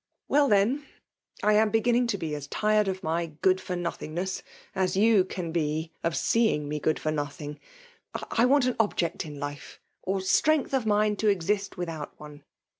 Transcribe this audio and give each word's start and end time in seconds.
*^ 0.01 0.03
Well, 0.27 0.49
iheik, 0.49 0.81
I 1.43 1.53
am 1.53 1.69
beginning 1.69 2.07
to 2.07 2.17
be 2.17 2.33
as 2.33 2.47
tired 2.47 2.87
of 2.87 3.03
my 3.03 3.27
good 3.43 3.61
for 3.61 3.75
nothingness 3.75 4.41
as 4.73 4.97
you 4.97 5.23
can 5.23 5.51
be 5.51 5.91
of 6.03 6.17
seeing 6.17 6.67
me 6.67 6.79
good 6.79 6.97
for 6.97 7.11
nothing— 7.11 7.59
I 8.31 8.45
want 8.47 8.65
an 8.65 8.75
object 8.79 9.25
in 9.25 9.39
life, 9.39 9.79
or 10.01 10.19
strength 10.21 10.73
of 10.73 10.87
mind 10.87 11.19
to 11.19 11.27
exist 11.27 11.77
without 11.77 12.19
one. 12.19 12.43